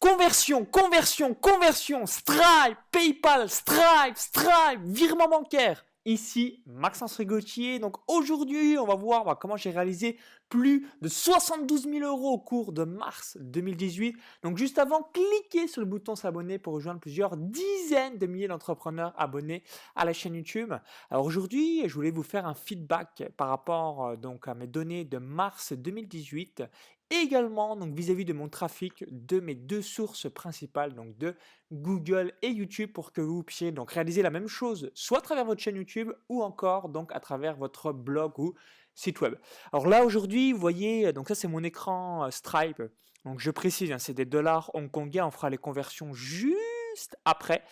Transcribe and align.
Conversion, 0.00 0.64
conversion, 0.64 1.34
conversion, 1.34 2.06
Stripe, 2.06 2.78
PayPal, 2.92 3.50
Stripe, 3.50 4.16
Stripe, 4.16 4.80
virement 4.84 5.28
bancaire. 5.28 5.84
Ici, 6.04 6.62
Maxence 6.66 7.16
Rigotier. 7.16 7.80
Donc 7.80 7.96
aujourd'hui, 8.06 8.78
on 8.78 8.86
va 8.86 8.94
voir 8.94 9.36
comment 9.40 9.56
j'ai 9.56 9.70
réalisé 9.70 10.16
plus 10.48 10.86
de 11.02 11.08
72 11.08 11.82
000 11.82 11.98
euros 12.06 12.32
au 12.32 12.38
cours 12.38 12.72
de 12.72 12.84
mars 12.84 13.36
2018. 13.40 14.16
Donc 14.42 14.56
juste 14.56 14.78
avant, 14.78 15.02
cliquez 15.12 15.66
sur 15.68 15.80
le 15.80 15.86
bouton 15.86 16.14
s'abonner 16.14 16.58
pour 16.58 16.74
rejoindre 16.74 17.00
plusieurs 17.00 17.36
dizaines 17.36 18.18
de 18.18 18.26
milliers 18.26 18.48
d'entrepreneurs 18.48 19.12
abonnés 19.18 19.62
à 19.96 20.04
la 20.04 20.12
chaîne 20.12 20.34
YouTube. 20.34 20.72
Alors 21.10 21.26
aujourd'hui, 21.26 21.88
je 21.88 21.94
voulais 21.94 22.10
vous 22.10 22.22
faire 22.22 22.46
un 22.46 22.54
feedback 22.54 23.24
par 23.36 23.48
rapport 23.48 24.06
euh, 24.06 24.16
donc 24.16 24.48
à 24.48 24.54
mes 24.54 24.66
données 24.66 25.04
de 25.04 25.18
mars 25.18 25.72
2018 25.72 26.62
également 27.10 27.76
donc 27.76 27.94
vis-à-vis 27.94 28.24
de 28.24 28.32
mon 28.32 28.48
trafic 28.48 29.04
de 29.08 29.40
mes 29.40 29.54
deux 29.54 29.82
sources 29.82 30.30
principales 30.30 30.94
donc 30.94 31.16
de 31.16 31.34
Google 31.72 32.32
et 32.42 32.48
YouTube 32.48 32.92
pour 32.92 33.12
que 33.12 33.20
vous 33.20 33.42
puissiez 33.42 33.72
donc 33.72 33.92
réaliser 33.92 34.22
la 34.22 34.30
même 34.30 34.48
chose 34.48 34.90
soit 34.94 35.18
à 35.18 35.22
travers 35.22 35.44
votre 35.44 35.60
chaîne 35.60 35.76
YouTube 35.76 36.12
ou 36.28 36.42
encore 36.42 36.88
donc 36.88 37.10
à 37.12 37.20
travers 37.20 37.56
votre 37.56 37.92
blog 37.92 38.38
ou 38.38 38.54
site 38.94 39.20
web. 39.20 39.36
Alors 39.72 39.86
là 39.86 40.04
aujourd'hui, 40.04 40.52
vous 40.52 40.58
voyez 40.58 41.12
donc 41.12 41.28
ça 41.28 41.34
c'est 41.34 41.48
mon 41.48 41.62
écran 41.62 42.24
euh, 42.24 42.30
Stripe. 42.30 42.82
Donc 43.24 43.40
je 43.40 43.50
précise, 43.50 43.92
hein, 43.92 43.98
c'est 43.98 44.14
des 44.14 44.24
dollars 44.24 44.70
hongkongais, 44.74 45.20
on 45.20 45.30
fera 45.30 45.50
les 45.50 45.58
conversions 45.58 46.12
juste 46.12 47.16
après. 47.24 47.64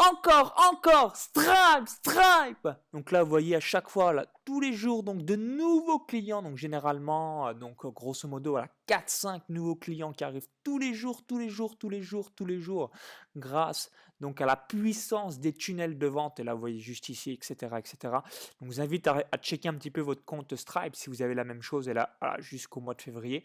Encore, 0.00 0.54
encore, 0.72 1.14
Stripe, 1.14 1.86
Stripe. 1.86 2.68
Donc 2.94 3.10
là, 3.10 3.22
vous 3.22 3.28
voyez 3.28 3.54
à 3.54 3.60
chaque 3.60 3.90
fois, 3.90 4.24
tous 4.46 4.58
les 4.58 4.72
jours, 4.72 5.02
donc 5.02 5.26
de 5.26 5.36
nouveaux 5.36 5.98
clients. 5.98 6.40
Donc 6.40 6.56
généralement, 6.56 7.48
euh, 7.48 7.52
donc 7.52 7.86
grosso 7.86 8.26
modo, 8.26 8.52
voilà, 8.52 8.68
4-5 8.88 9.42
nouveaux 9.50 9.76
clients 9.76 10.12
qui 10.12 10.24
arrivent 10.24 10.48
tous 10.64 10.78
les 10.78 10.94
jours, 10.94 11.22
tous 11.26 11.36
les 11.36 11.50
jours, 11.50 11.76
tous 11.76 11.90
les 11.90 12.00
jours, 12.00 12.30
tous 12.32 12.46
les 12.46 12.60
jours, 12.60 12.90
grâce 13.36 13.90
donc 14.20 14.40
à 14.40 14.46
la 14.46 14.56
puissance 14.56 15.38
des 15.38 15.52
tunnels 15.52 15.98
de 15.98 16.06
vente. 16.06 16.40
Et 16.40 16.44
là, 16.44 16.54
vous 16.54 16.60
voyez 16.60 16.80
juste 16.80 17.10
ici, 17.10 17.32
etc., 17.32 17.76
etc. 17.78 17.96
Donc 18.02 18.22
je 18.62 18.66
vous 18.66 18.80
invite 18.80 19.06
à, 19.06 19.22
checker 19.42 19.68
un 19.68 19.74
petit 19.74 19.90
peu 19.90 20.00
votre 20.00 20.24
compte 20.24 20.56
Stripe 20.56 20.96
si 20.96 21.10
vous 21.10 21.20
avez 21.20 21.34
la 21.34 21.44
même 21.44 21.62
chose. 21.62 21.88
Et 21.88 21.94
là, 21.94 22.16
jusqu'au 22.38 22.80
mois 22.80 22.94
de 22.94 23.02
février. 23.02 23.44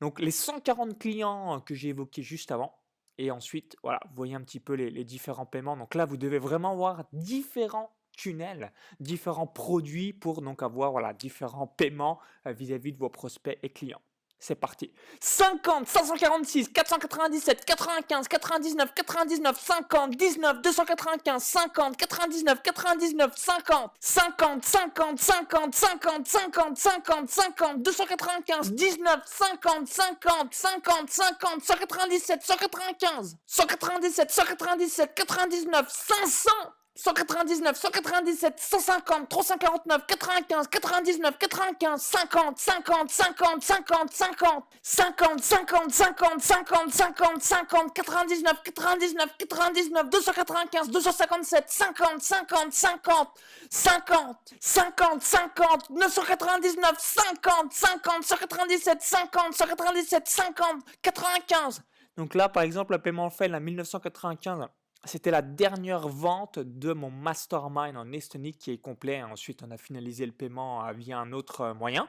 Donc 0.00 0.20
les 0.20 0.30
140 0.30 0.98
clients 0.98 1.60
que 1.60 1.74
j'ai 1.74 1.88
évoqués 1.88 2.22
juste 2.22 2.50
avant. 2.50 2.74
Et 3.18 3.30
ensuite, 3.30 3.76
voilà, 3.82 4.00
vous 4.08 4.14
voyez 4.14 4.34
un 4.34 4.42
petit 4.42 4.60
peu 4.60 4.74
les, 4.74 5.04
différents 5.04 5.46
paiements. 5.46 5.76
Donc 5.76 5.94
là, 5.94 6.04
vous 6.04 6.16
devez 6.16 6.38
vraiment 6.38 6.74
voir 6.74 7.04
différents 7.12 7.90
tunnels, 8.16 8.72
différents 9.00 9.46
produits 9.46 10.12
pour 10.12 10.42
donc 10.42 10.62
avoir 10.62 10.92
voilà, 10.92 11.12
différents 11.12 11.66
paiements 11.66 12.18
vis 12.46 12.72
à 12.72 12.78
-vis 12.78 12.92
de 12.92 12.98
vos 12.98 13.10
prospects 13.10 13.58
et 13.62 13.70
clients. 13.70 14.02
C'est 14.40 14.54
parti. 14.54 14.92
50, 15.20 15.86
546, 15.86 16.68
497, 16.68 17.64
95, 17.64 18.28
99, 18.28 18.94
99, 18.94 19.58
50, 19.58 20.08
19, 20.16 20.60
295, 20.60 21.42
50, 21.42 21.96
99, 21.96 22.62
99, 22.62 23.32
50, 23.34 23.92
50, 24.00 24.60
50, 24.60 25.16
50, 25.16 25.74
50, 25.74 26.26
50, 26.26 26.76
50, 26.76 27.26
50, 27.26 27.82
295, 27.82 28.72
19, 28.74 29.22
50, 29.24 29.86
50, 29.86 30.54
50, 30.54 31.08
50, 31.10 31.60
197, 31.64 32.42
195, 32.42 33.36
197, 33.46 34.30
197, 34.30 35.14
99, 35.14 35.88
500. 35.90 36.50
199, 36.96 37.76
197, 37.76 38.60
150, 38.60 39.28
349, 39.28 40.06
95, 40.06 40.68
99, 40.68 41.38
95, 41.38 42.00
50, 42.00 42.58
50, 42.60 43.10
50, 43.10 43.62
50, 43.62 44.12
50, 44.14 44.54
50, 44.80 45.42
50, 45.42 45.42
50, 45.42 46.40
50, 46.40 46.92
50, 46.92 47.42
50, 47.42 47.94
99, 47.94 48.62
99, 48.62 49.28
99, 49.38 50.08
295, 50.08 50.90
257, 50.90 51.68
50, 51.68 52.22
50, 52.22 52.72
50, 52.72 53.28
50, 53.70 54.36
50, 54.60 55.22
50, 55.22 55.90
999, 55.90 56.94
50, 57.00 57.72
50, 57.72 58.22
197, 58.22 59.02
50, 59.02 59.52
197, 59.52 60.28
50, 60.28 60.84
95. 61.02 61.82
Donc 62.16 62.36
là, 62.36 62.48
par 62.48 62.62
exemple, 62.62 62.92
le 62.92 63.00
paiement 63.00 63.28
fait 63.30 63.52
en 63.52 63.60
1995 63.60 64.68
c'était 65.06 65.30
la 65.30 65.42
dernière 65.42 66.08
vente 66.08 66.58
de 66.58 66.92
mon 66.92 67.10
mastermind 67.10 67.96
en 67.96 68.12
Estonie 68.12 68.52
qui 68.52 68.72
est 68.72 68.78
complet. 68.78 69.22
Ensuite, 69.22 69.62
on 69.62 69.70
a 69.70 69.76
finalisé 69.76 70.26
le 70.26 70.32
paiement 70.32 70.90
via 70.92 71.18
un 71.18 71.32
autre 71.32 71.60
euh, 71.60 71.74
moyen. 71.74 72.08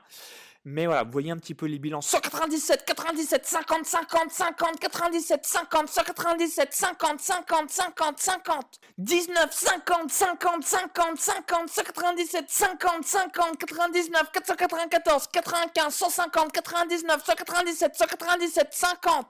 Mais 0.67 0.88
voilà, 0.88 1.03
vous 1.03 1.11
voyez 1.11 1.29
un 1.29 1.38
petit 1.38 1.53
peu 1.53 1.67
les 1.67 1.78
bilans. 1.78 2.01
197, 2.01 2.85
97, 2.85 3.45
50, 3.45 3.85
50, 3.85 4.31
50, 4.31 4.79
97, 4.79 5.45
50, 5.45 5.88
197, 5.88 6.73
50, 6.73 7.19
50, 7.19 7.69
50, 7.69 8.19
50, 8.19 8.79
19, 8.97 9.53
50, 9.53 10.11
50, 10.11 10.63
50, 10.63 11.17
50, 11.17 11.69
197, 11.69 12.50
50, 12.50 13.05
50, 13.05 13.57
99, 13.59 14.31
494, 14.31 15.28
95, 15.28 15.94
150, 15.94 16.51
99, 16.51 17.23
197, 17.23 17.95
197, 17.95 18.73
50, 18.73 19.28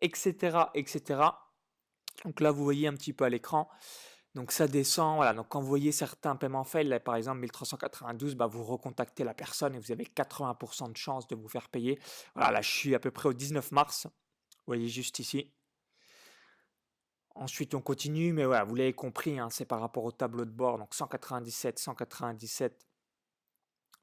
etc., 0.00 0.58
etc. 0.74 1.45
Donc 2.24 2.40
là, 2.40 2.50
vous 2.50 2.64
voyez 2.64 2.88
un 2.88 2.94
petit 2.94 3.12
peu 3.12 3.24
à 3.24 3.28
l'écran. 3.28 3.68
Donc 4.36 4.52
ça 4.52 4.68
descend, 4.68 5.16
voilà. 5.16 5.32
Donc 5.32 5.48
quand 5.48 5.60
vous 5.60 5.66
voyez 5.66 5.92
certains 5.92 6.36
paiements 6.36 6.62
faits, 6.62 7.02
par 7.02 7.16
exemple 7.16 7.40
1392, 7.40 8.34
bah, 8.34 8.46
vous 8.46 8.64
recontactez 8.64 9.24
la 9.24 9.32
personne 9.32 9.74
et 9.74 9.78
vous 9.78 9.92
avez 9.92 10.04
80% 10.04 10.92
de 10.92 10.96
chance 10.96 11.26
de 11.26 11.34
vous 11.34 11.48
faire 11.48 11.70
payer. 11.70 11.98
Voilà, 12.34 12.50
là 12.50 12.60
je 12.60 12.70
suis 12.70 12.94
à 12.94 12.98
peu 12.98 13.10
près 13.10 13.30
au 13.30 13.32
19 13.32 13.72
mars. 13.72 14.04
Vous 14.04 14.72
voyez 14.72 14.88
juste 14.88 15.20
ici. 15.20 15.54
Ensuite, 17.34 17.74
on 17.74 17.80
continue, 17.80 18.34
mais 18.34 18.44
voilà, 18.44 18.64
vous 18.64 18.74
l'avez 18.74 18.92
compris, 18.92 19.38
hein, 19.38 19.48
c'est 19.50 19.64
par 19.64 19.80
rapport 19.80 20.04
au 20.04 20.12
tableau 20.12 20.44
de 20.44 20.50
bord. 20.50 20.78
Donc 20.78 20.94
197, 20.94 21.78
197, 21.78 22.86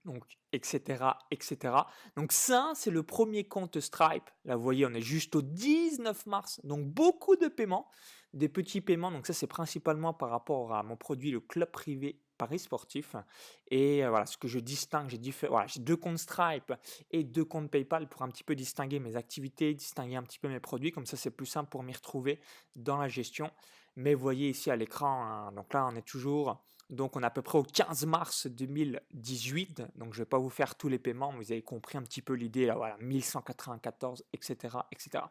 donc 0.05 0.23
etc., 0.51 1.03
etc. 1.31 1.75
Donc 2.15 2.31
ça, 2.31 2.71
c'est 2.75 2.91
le 2.91 3.03
premier 3.03 3.43
compte 3.43 3.79
Stripe. 3.79 4.29
Là, 4.45 4.55
vous 4.55 4.63
voyez, 4.63 4.85
on 4.85 4.93
est 4.93 5.01
juste 5.01 5.35
au 5.35 5.41
19 5.41 6.25
mars. 6.27 6.61
Donc 6.63 6.85
beaucoup 6.85 7.35
de 7.35 7.47
paiements, 7.47 7.89
des 8.33 8.49
petits 8.49 8.81
paiements. 8.81 9.11
Donc 9.11 9.27
ça, 9.27 9.33
c'est 9.33 9.47
principalement 9.47 10.13
par 10.13 10.29
rapport 10.29 10.73
à 10.73 10.83
mon 10.83 10.95
produit, 10.95 11.31
le 11.31 11.39
club 11.39 11.71
privé 11.71 12.19
Paris 12.37 12.59
Sportif. 12.59 13.15
Et 13.71 14.03
euh, 14.03 14.09
voilà, 14.09 14.25
ce 14.25 14.37
que 14.37 14.47
je 14.47 14.59
distingue, 14.59 15.09
j'ai 15.09 15.47
voilà, 15.47 15.67
deux 15.77 15.95
comptes 15.95 16.17
Stripe 16.17 16.73
et 17.11 17.23
deux 17.23 17.45
comptes 17.45 17.71
PayPal 17.71 18.07
pour 18.07 18.21
un 18.21 18.29
petit 18.29 18.43
peu 18.43 18.55
distinguer 18.55 18.99
mes 18.99 19.15
activités, 19.15 19.73
distinguer 19.73 20.15
un 20.15 20.23
petit 20.23 20.39
peu 20.39 20.49
mes 20.49 20.59
produits. 20.59 20.91
Comme 20.91 21.05
ça, 21.05 21.17
c'est 21.17 21.31
plus 21.31 21.45
simple 21.45 21.69
pour 21.69 21.83
m'y 21.83 21.93
retrouver 21.93 22.39
dans 22.75 22.97
la 22.97 23.07
gestion. 23.07 23.51
Mais 23.95 24.15
vous 24.15 24.21
voyez 24.21 24.49
ici 24.49 24.71
à 24.71 24.75
l'écran, 24.75 25.23
hein, 25.23 25.51
donc 25.51 25.73
là, 25.73 25.87
on 25.91 25.95
est 25.95 26.05
toujours 26.05 26.63
donc 26.89 27.15
on 27.15 27.21
est 27.21 27.25
à 27.25 27.29
peu 27.29 27.41
près 27.41 27.57
au 27.57 27.63
15 27.63 28.05
mars 28.05 28.47
2018. 28.47 29.83
Donc 29.95 30.13
je 30.13 30.19
ne 30.19 30.23
vais 30.23 30.29
pas 30.29 30.37
vous 30.37 30.49
faire 30.49 30.75
tous 30.75 30.89
les 30.89 30.99
paiements, 30.99 31.31
mais 31.31 31.39
vous 31.39 31.51
avez 31.51 31.61
compris 31.61 31.97
un 31.97 32.03
petit 32.03 32.21
peu 32.21 32.33
l'idée. 32.33 32.65
Là, 32.65 32.75
voilà, 32.75 32.97
1194, 32.99 34.25
etc., 34.33 34.77
etc. 34.91 35.23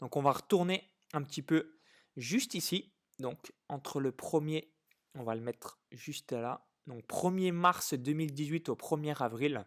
Donc 0.00 0.16
on 0.16 0.22
va 0.22 0.32
retourner 0.32 0.88
un 1.12 1.22
petit 1.22 1.42
peu 1.42 1.74
juste 2.16 2.54
ici. 2.54 2.92
Donc 3.18 3.52
entre 3.68 4.00
le 4.00 4.12
premier, 4.12 4.72
on 5.14 5.22
va 5.22 5.34
le 5.34 5.40
mettre 5.40 5.78
juste 5.90 6.32
là. 6.32 6.66
Donc 6.86 7.04
1er 7.08 7.52
mars 7.52 7.94
2018 7.94 8.68
au 8.68 8.74
1er 8.74 9.22
avril. 9.22 9.66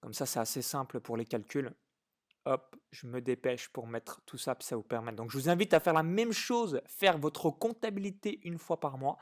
Comme 0.00 0.14
ça, 0.14 0.26
c'est 0.26 0.40
assez 0.40 0.62
simple 0.62 1.00
pour 1.00 1.16
les 1.16 1.24
calculs. 1.24 1.72
Hop, 2.46 2.76
je 2.90 3.06
me 3.06 3.22
dépêche 3.22 3.68
pour 3.68 3.86
mettre 3.86 4.20
tout 4.26 4.36
ça, 4.36 4.54
ça 4.60 4.76
vous 4.76 4.82
permet. 4.82 5.12
Donc 5.12 5.30
je 5.30 5.38
vous 5.38 5.48
invite 5.48 5.72
à 5.72 5.80
faire 5.80 5.94
la 5.94 6.02
même 6.02 6.32
chose, 6.32 6.82
faire 6.86 7.16
votre 7.16 7.50
comptabilité 7.50 8.40
une 8.42 8.58
fois 8.58 8.78
par 8.78 8.98
mois. 8.98 9.16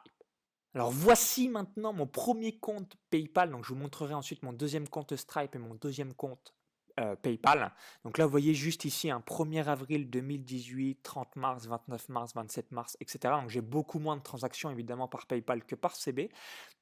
Alors 0.74 0.90
voici 0.90 1.48
maintenant 1.48 1.92
mon 1.92 2.06
premier 2.06 2.58
compte 2.58 2.96
PayPal. 3.10 3.50
Donc 3.50 3.64
je 3.64 3.70
vous 3.70 3.78
montrerai 3.78 4.14
ensuite 4.14 4.42
mon 4.42 4.52
deuxième 4.52 4.88
compte 4.88 5.14
Stripe 5.16 5.54
et 5.54 5.58
mon 5.58 5.74
deuxième 5.74 6.14
compte 6.14 6.54
euh, 7.00 7.16
PayPal. 7.16 7.72
Donc 8.04 8.18
là, 8.18 8.26
vous 8.26 8.30
voyez 8.30 8.54
juste 8.54 8.84
ici 8.84 9.10
un 9.10 9.20
1er 9.20 9.64
avril 9.66 10.10
2018, 10.10 11.02
30 11.02 11.36
mars, 11.36 11.66
29 11.66 12.08
mars, 12.10 12.34
27 12.34 12.72
mars, 12.72 12.96
etc. 13.00 13.34
Donc 13.40 13.48
j'ai 13.48 13.62
beaucoup 13.62 13.98
moins 13.98 14.16
de 14.16 14.22
transactions 14.22 14.70
évidemment 14.70 15.08
par 15.08 15.26
PayPal 15.26 15.64
que 15.64 15.74
par 15.74 15.96
CB. 15.96 16.30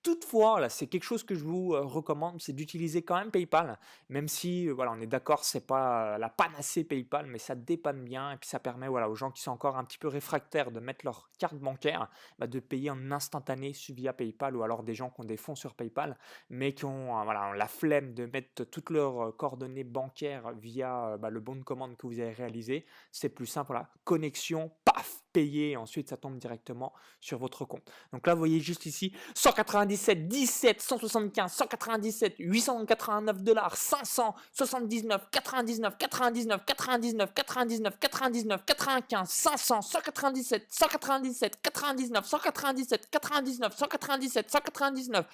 Toutefois, 0.03 0.61
là, 0.61 0.71
c'est 0.71 0.87
quelque 0.87 1.05
chose 1.05 1.23
que 1.23 1.35
je 1.35 1.45
vous 1.45 1.75
euh, 1.75 1.83
recommande, 1.83 2.41
c'est 2.41 2.55
d'utiliser 2.55 3.03
quand 3.03 3.19
même 3.19 3.31
PayPal, 3.31 3.79
même 4.09 4.29
si 4.29 4.67
euh, 4.67 4.73
voilà, 4.73 4.93
on 4.93 5.01
est 5.01 5.07
d'accord, 5.07 5.45
c'est 5.45 5.67
pas 5.67 6.17
la 6.17 6.31
panacée 6.31 6.85
PayPal, 6.85 7.27
mais 7.27 7.39
ça 7.39 7.55
dépanne 7.55 8.03
bien 8.03 8.33
et 8.33 8.37
puis 8.39 8.49
ça 8.49 8.59
permet 8.59 8.89
voilà, 8.89 9.11
aux 9.11 9.15
gens 9.15 9.31
qui 9.31 9.43
sont 9.43 9.51
encore 9.51 9.77
un 9.77 9.85
petit 9.85 9.99
peu 9.99 10.09
réfractaires 10.09 10.71
de 10.71 10.81
mettre 10.81 11.05
leur 11.05 11.29
carte 11.39 11.57
bancaire, 11.57 12.09
bah, 12.39 12.47
de 12.47 12.61
payer 12.61 12.91
en 12.91 13.13
instantané 13.13 13.73
via 13.91 14.15
PayPal 14.15 14.57
ou 14.57 14.63
alors 14.63 14.83
des 14.83 14.95
gens 14.95 15.11
qui 15.11 15.21
ont 15.21 15.25
des 15.25 15.37
fonds 15.37 15.55
sur 15.55 15.75
PayPal, 15.75 16.17
mais 16.49 16.73
qui 16.73 16.87
ont 16.87 17.23
voilà, 17.25 17.55
la 17.55 17.69
flemme 17.69 18.15
de 18.15 18.25
mettre 18.25 18.65
toutes 18.65 18.91
leurs 18.91 19.37
coordonnées 19.37 19.85
bancaires 19.85 20.00
bancaire 20.01 20.53
via 20.53 21.17
bah, 21.19 21.31
le 21.31 21.41
bon 21.41 21.57
de 21.57 21.63
commande 21.63 21.97
que 21.97 22.07
vous 22.07 22.21
avez 22.21 22.33
réalisé, 22.33 22.87
c'est 23.13 23.29
plus 23.29 23.47
simple. 23.47 23.69
Voilà. 23.69 23.91
Connexion, 24.05 24.71
paf, 24.85 25.23
payé, 25.33 25.71
et 25.71 25.77
ensuite 25.77 26.09
ça 26.09 26.17
tombe 26.17 26.39
directement 26.39 26.93
sur 27.21 27.39
votre 27.39 27.65
compte. 27.65 27.91
Donc 28.13 28.27
là, 28.27 28.35
vous 28.35 28.41
voyez 28.41 28.61
juste 28.61 28.87
ici 28.87 29.13
197, 29.35 30.29
17, 30.29 30.81
175, 30.81 31.53
197, 31.53 32.35
889 32.39 33.43
dollars, 33.43 33.77
500, 33.77 34.35
79, 34.53 35.29
99, 35.31 35.97
99, 35.99 36.65
99, 36.67 37.35
99, 37.35 37.99
99, 38.01 38.65
95, 38.65 39.31
500, 39.31 39.83
197, 39.83 40.67
197, 40.69 41.63
99, 41.63 42.27
197, 42.27 43.11
99, 43.11 43.77
197, 43.77 44.51
199, 44.51 45.27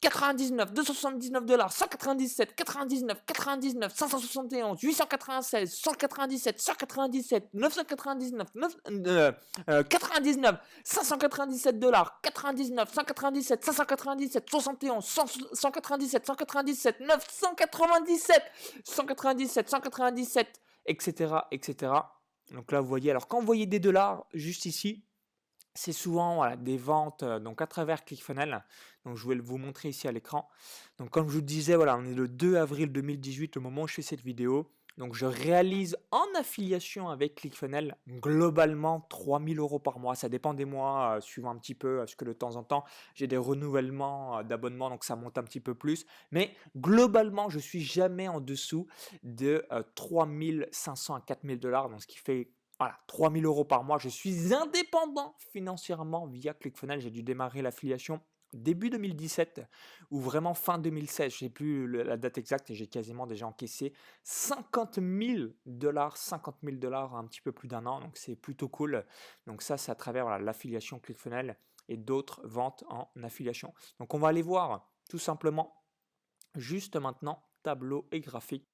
99, 0.00 0.72
279 0.72 1.44
dollars, 1.44 1.72
197, 1.72 2.54
99, 2.54 3.18
99, 3.26 3.92
571, 3.94 4.78
896, 4.82 5.74
197, 5.74 6.58
197, 6.58 7.48
999, 7.52 8.48
9, 8.90 9.29
99, 9.66 10.56
597 10.84 11.78
dollars, 11.78 12.20
99, 12.22 12.92
197, 12.92 13.64
597, 13.64 14.50
71, 14.50 15.04
197, 15.52 16.26
197, 16.26 17.00
997, 17.00 18.42
197, 18.84 19.68
197, 19.68 20.60
etc., 20.86 21.34
etc. 21.50 21.92
Donc 22.52 22.72
là, 22.72 22.80
vous 22.80 22.88
voyez, 22.88 23.10
alors 23.10 23.28
quand 23.28 23.40
vous 23.40 23.46
voyez 23.46 23.66
des 23.66 23.78
dollars, 23.78 24.26
juste 24.34 24.64
ici, 24.64 25.04
c'est 25.74 25.92
souvent 25.92 26.56
des 26.56 26.76
ventes 26.76 27.22
donc 27.24 27.62
à 27.62 27.66
travers 27.66 28.04
ClickFunnels. 28.04 28.64
Donc 29.04 29.16
je 29.16 29.28
vais 29.28 29.36
vous 29.36 29.56
montrer 29.56 29.90
ici 29.90 30.08
à 30.08 30.12
l'écran. 30.12 30.48
Donc 30.98 31.10
comme 31.10 31.28
je 31.28 31.34
vous 31.34 31.40
disais, 31.40 31.76
voilà, 31.76 31.96
on 31.96 32.04
est 32.04 32.14
le 32.14 32.28
2 32.28 32.56
avril 32.56 32.90
2018 32.90 33.56
au 33.56 33.60
moment 33.60 33.82
où 33.82 33.86
je 33.86 33.94
fais 33.94 34.02
cette 34.02 34.22
vidéo. 34.22 34.70
Donc 34.98 35.14
je 35.14 35.26
réalise 35.26 35.96
en 36.10 36.24
affiliation 36.38 37.08
avec 37.08 37.36
ClickFunnels 37.36 37.96
globalement 38.08 39.06
3000 39.08 39.58
euros 39.58 39.78
par 39.78 39.98
mois. 39.98 40.14
Ça 40.14 40.28
dépend 40.28 40.54
des 40.54 40.64
mois, 40.64 41.18
suivant 41.20 41.50
un 41.50 41.58
petit 41.58 41.74
peu, 41.74 41.98
parce 41.98 42.14
que 42.14 42.24
de 42.24 42.32
temps 42.32 42.56
en 42.56 42.64
temps 42.64 42.84
j'ai 43.14 43.26
des 43.26 43.36
renouvellements 43.36 44.42
d'abonnement, 44.42 44.90
donc 44.90 45.04
ça 45.04 45.16
monte 45.16 45.38
un 45.38 45.42
petit 45.42 45.60
peu 45.60 45.74
plus. 45.74 46.06
Mais 46.30 46.54
globalement, 46.76 47.48
je 47.48 47.58
suis 47.58 47.80
jamais 47.80 48.28
en 48.28 48.40
dessous 48.40 48.86
de 49.22 49.64
3500 49.94 51.14
à 51.14 51.20
4000 51.20 51.58
dollars, 51.58 51.88
donc 51.88 52.02
ce 52.02 52.06
qui 52.06 52.18
fait 52.18 52.50
voilà, 52.78 52.98
3000 53.08 53.44
euros 53.44 53.64
par 53.64 53.84
mois. 53.84 53.98
Je 53.98 54.08
suis 54.08 54.54
indépendant 54.54 55.34
financièrement 55.52 56.26
via 56.26 56.54
ClickFunnels. 56.54 57.00
J'ai 57.00 57.10
dû 57.10 57.22
démarrer 57.22 57.60
l'affiliation 57.60 58.22
début 58.52 58.90
2017 58.90 59.62
ou 60.10 60.20
vraiment 60.20 60.54
fin 60.54 60.78
2016. 60.78 61.34
Je 61.34 61.44
n'ai 61.44 61.50
plus 61.50 61.86
la 61.86 62.16
date 62.16 62.38
exacte 62.38 62.70
et 62.70 62.74
j'ai 62.74 62.86
quasiment 62.86 63.26
déjà 63.26 63.46
encaissé 63.46 63.92
50 64.24 64.98
000 65.00 65.50
dollars, 65.66 66.16
50 66.16 66.56
000 66.62 66.76
dollars 66.76 67.14
un 67.14 67.24
petit 67.26 67.40
peu 67.40 67.52
plus 67.52 67.68
d'un 67.68 67.86
an. 67.86 68.00
Donc 68.00 68.16
c'est 68.16 68.36
plutôt 68.36 68.68
cool. 68.68 69.04
Donc 69.46 69.62
ça, 69.62 69.76
c'est 69.76 69.92
à 69.92 69.94
travers 69.94 70.38
l'affiliation 70.38 70.98
ClickFunnels 70.98 71.56
et 71.88 71.96
d'autres 71.96 72.40
ventes 72.46 72.84
en 72.88 73.10
affiliation. 73.22 73.74
Donc 73.98 74.14
on 74.14 74.18
va 74.18 74.28
aller 74.28 74.42
voir 74.42 74.90
tout 75.08 75.18
simplement 75.18 75.84
juste 76.54 76.96
maintenant 76.96 77.44
tableau 77.62 78.08
et 78.12 78.20
graphique 78.20 78.69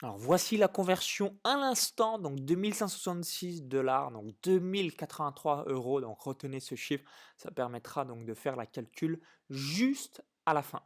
Alors 0.00 0.16
voici 0.16 0.56
la 0.56 0.68
conversion 0.68 1.36
à 1.42 1.56
l'instant, 1.56 2.20
donc 2.20 2.38
2566 2.40 3.62
dollars, 3.62 4.12
donc 4.12 4.32
2083 4.44 5.64
euros. 5.66 6.00
Donc 6.00 6.20
retenez 6.20 6.60
ce 6.60 6.76
chiffre, 6.76 7.04
ça 7.36 7.50
permettra 7.50 8.04
donc 8.04 8.24
de 8.24 8.34
faire 8.34 8.54
la 8.54 8.66
calcul 8.66 9.20
juste 9.50 10.22
à 10.46 10.54
la 10.54 10.62
fin. 10.62 10.82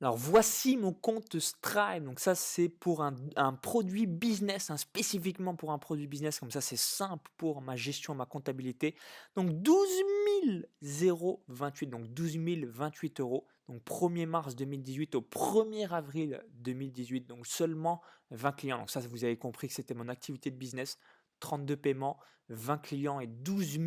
Alors 0.00 0.16
voici 0.16 0.76
mon 0.76 0.92
compte 0.92 1.38
Stripe. 1.38 2.02
Donc 2.02 2.18
ça 2.18 2.34
c'est 2.34 2.68
pour 2.68 3.02
un, 3.02 3.14
produit 3.62 4.06
business, 4.06 4.70
hein, 4.70 4.76
spécifiquement 4.76 5.54
pour 5.54 5.70
un 5.70 5.78
produit 5.78 6.08
business. 6.08 6.40
Comme 6.40 6.50
ça 6.50 6.60
c'est 6.60 6.76
simple 6.76 7.30
pour 7.36 7.62
ma 7.62 7.76
gestion, 7.76 8.16
ma 8.16 8.26
comptabilité. 8.26 8.96
Donc 9.36 9.50
12 9.62 9.88
028, 10.82 11.86
donc 11.86 12.12
12 12.12 12.38
028 12.66 13.20
euros. 13.20 13.46
Donc 13.68 13.82
1er 13.84 14.26
mars 14.26 14.56
2018 14.56 15.14
au 15.14 15.20
1er 15.20 15.88
avril 15.90 16.44
2018. 16.54 17.26
Donc 17.26 17.46
seulement 17.46 18.02
20 18.30 18.52
clients. 18.52 18.78
Donc 18.78 18.90
ça 18.90 19.00
vous 19.00 19.24
avez 19.24 19.36
compris 19.36 19.68
que 19.68 19.74
c'était 19.74 19.94
mon 19.94 20.08
activité 20.08 20.50
de 20.50 20.56
business. 20.56 20.98
32 21.40 21.76
paiements, 21.76 22.18
20 22.48 22.78
clients 22.78 23.20
et 23.20 23.26
12 23.26 23.78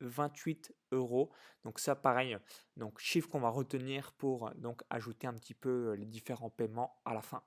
028 0.00 0.74
euros. 0.92 1.30
Donc 1.64 1.78
ça, 1.78 1.94
pareil, 1.94 2.36
donc 2.76 2.98
chiffre 2.98 3.28
qu'on 3.28 3.40
va 3.40 3.50
retenir 3.50 4.12
pour 4.12 4.50
donc 4.54 4.82
ajouter 4.88 5.26
un 5.26 5.34
petit 5.34 5.54
peu 5.54 5.92
les 5.92 6.06
différents 6.06 6.50
paiements 6.50 7.00
à 7.04 7.14
la 7.14 7.20
fin. 7.20 7.42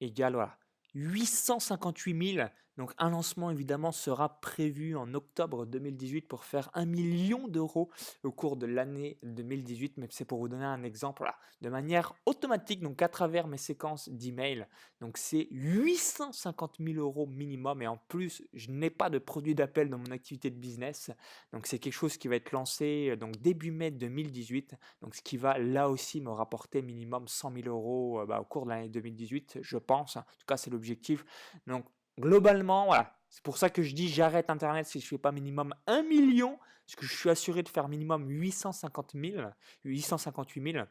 égale 0.00 0.34
voilà, 0.34 0.56
858 0.94 2.34
000 2.36 2.48
donc 2.76 2.92
un 2.98 3.10
lancement 3.10 3.50
évidemment 3.50 3.92
sera 3.92 4.40
prévu 4.40 4.96
en 4.96 5.12
octobre 5.14 5.66
2018 5.66 6.22
pour 6.22 6.44
faire 6.44 6.70
un 6.74 6.86
million 6.86 7.48
d'euros 7.48 7.90
au 8.22 8.32
cours 8.32 8.56
de 8.56 8.66
l'année 8.66 9.18
2018, 9.22 9.98
mais 9.98 10.08
c'est 10.10 10.24
pour 10.24 10.38
vous 10.38 10.48
donner 10.48 10.64
un 10.64 10.82
exemple 10.82 11.30
de 11.60 11.68
manière 11.68 12.14
automatique, 12.26 12.80
donc 12.80 13.02
à 13.02 13.08
travers 13.08 13.46
mes 13.46 13.58
séquences 13.58 14.08
d'email. 14.08 14.66
Donc 15.00 15.18
c'est 15.18 15.48
850 15.50 16.76
000 16.80 16.98
euros 16.98 17.26
minimum 17.26 17.82
et 17.82 17.86
en 17.86 17.96
plus 17.96 18.42
je 18.54 18.70
n'ai 18.70 18.90
pas 18.90 19.10
de 19.10 19.18
produit 19.18 19.54
d'appel 19.54 19.90
dans 19.90 19.98
mon 19.98 20.10
activité 20.10 20.50
de 20.50 20.56
business, 20.56 21.10
donc 21.52 21.66
c'est 21.66 21.78
quelque 21.78 21.92
chose 21.92 22.16
qui 22.16 22.28
va 22.28 22.36
être 22.36 22.52
lancé 22.52 23.10
euh, 23.10 23.16
donc 23.16 23.36
début 23.40 23.70
mai 23.70 23.90
2018, 23.90 24.74
donc 25.02 25.14
ce 25.14 25.22
qui 25.22 25.36
va 25.36 25.58
là 25.58 25.88
aussi 25.88 26.20
me 26.20 26.30
rapporter 26.30 26.82
minimum 26.82 27.28
100 27.28 27.52
000 27.52 27.68
euros 27.68 28.20
euh, 28.20 28.26
bah, 28.26 28.40
au 28.40 28.44
cours 28.44 28.64
de 28.64 28.70
l'année 28.70 28.88
2018, 28.88 29.58
je 29.62 29.76
pense. 29.76 30.16
En 30.16 30.22
tout 30.22 30.46
cas 30.46 30.56
c'est 30.56 30.70
l'objectif. 30.70 31.24
Donc 31.66 31.84
globalement. 32.20 32.92
C'est 33.28 33.42
pour 33.42 33.58
ça 33.58 33.70
que 33.70 33.82
je 33.82 33.94
dis 33.94 34.08
j'arrête 34.08 34.50
Internet 34.50 34.86
si 34.86 35.00
je 35.00 35.06
ne 35.06 35.08
fais 35.08 35.18
pas 35.18 35.32
minimum 35.32 35.74
1 35.86 36.02
million, 36.02 36.58
parce 36.86 36.96
que 36.96 37.06
je 37.06 37.16
suis 37.16 37.30
assuré 37.30 37.62
de 37.62 37.68
faire 37.68 37.88
minimum 37.88 38.28
850 38.28 39.12
000, 39.14 39.42
858 39.84 40.72
000. 40.72 40.84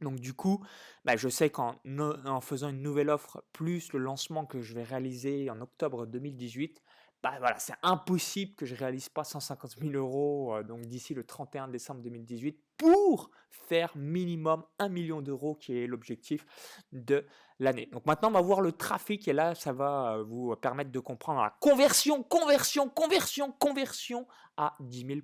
Donc 0.00 0.20
du 0.20 0.32
coup, 0.32 0.64
bah, 1.04 1.16
je 1.16 1.28
sais 1.28 1.50
qu'en 1.50 1.80
en 2.24 2.40
faisant 2.40 2.68
une 2.68 2.82
nouvelle 2.82 3.10
offre, 3.10 3.44
plus 3.52 3.92
le 3.92 3.98
lancement 3.98 4.46
que 4.46 4.62
je 4.62 4.74
vais 4.74 4.84
réaliser 4.84 5.50
en 5.50 5.60
octobre 5.60 6.06
2018, 6.06 6.82
bah 7.22 7.34
voilà, 7.40 7.58
c'est 7.58 7.74
impossible 7.82 8.54
que 8.54 8.64
je 8.64 8.76
réalise 8.76 9.08
pas 9.08 9.24
150 9.24 9.76
000 9.80 9.92
euros 9.94 10.54
euh, 10.54 10.62
donc 10.62 10.82
d'ici 10.82 11.14
le 11.14 11.24
31 11.24 11.66
décembre 11.66 12.00
2018 12.02 12.56
pour 12.76 13.30
faire 13.50 13.90
minimum 13.96 14.64
1 14.78 14.88
million 14.88 15.20
d'euros 15.20 15.56
qui 15.56 15.76
est 15.76 15.88
l'objectif 15.88 16.46
de 16.92 17.26
l'année. 17.58 17.86
Donc 17.86 18.06
maintenant 18.06 18.28
on 18.28 18.32
va 18.32 18.40
voir 18.40 18.60
le 18.60 18.70
trafic 18.70 19.26
et 19.26 19.32
là 19.32 19.56
ça 19.56 19.72
va 19.72 20.14
euh, 20.14 20.22
vous 20.22 20.54
permettre 20.56 20.92
de 20.92 21.00
comprendre 21.00 21.42
la 21.42 21.50
conversion, 21.58 22.22
conversion, 22.22 22.88
conversion, 22.88 23.50
conversion 23.50 24.26
à 24.56 24.76
10 24.78 25.06
000 25.06 25.20